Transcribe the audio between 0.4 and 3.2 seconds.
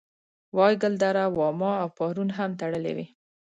وایګل دره واما او پارون هم تړلې وې.